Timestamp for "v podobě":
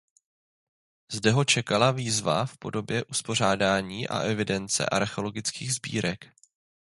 2.45-3.05